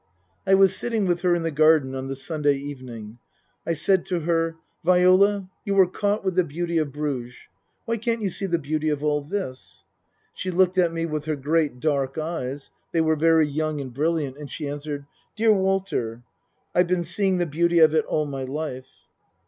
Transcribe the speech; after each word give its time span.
I 0.47 0.55
was 0.55 0.75
sitting 0.75 1.05
with 1.05 1.21
her 1.21 1.35
in 1.35 1.43
the 1.43 1.51
garden 1.51 1.93
on 1.93 2.07
the 2.07 2.15
Sunday 2.15 2.55
evening. 2.55 3.19
I 3.67 3.73
said 3.73 4.03
to 4.07 4.21
her," 4.21 4.55
Viola, 4.83 5.47
you 5.63 5.75
were 5.75 5.85
caught 5.87 6.25
with 6.25 6.33
the 6.33 6.43
beauty 6.43 6.79
of 6.79 6.91
Bruges. 6.91 7.35
Why 7.85 7.97
can't 7.97 8.19
you 8.23 8.31
see 8.31 8.47
the 8.47 8.57
beauty 8.57 8.89
of 8.89 9.03
all 9.03 9.21
this?" 9.21 9.85
She 10.33 10.49
looked 10.49 10.79
at 10.79 10.91
me 10.91 11.05
with 11.05 11.25
her 11.25 11.35
great 11.35 11.79
dark 11.79 12.17
eyes 12.17 12.71
(they 12.91 13.01
were 13.01 13.15
very 13.15 13.47
young 13.47 13.79
and 13.79 13.93
brilliant), 13.93 14.37
and 14.37 14.49
she 14.49 14.67
answered," 14.67 15.05
Dear 15.35 15.53
Walter, 15.53 16.23
I've 16.73 16.87
been 16.87 17.03
seeing 17.03 17.37
the 17.37 17.45
beauty 17.45 17.77
of 17.77 17.93
it 17.93 18.05
all 18.05 18.25
my 18.25 18.43
life." 18.43 18.89